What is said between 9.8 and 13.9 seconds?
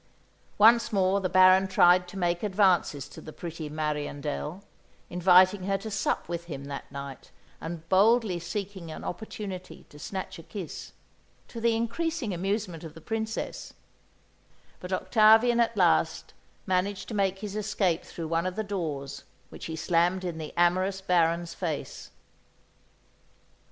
to snatch a kiss, to the increasing amusement of the Princess;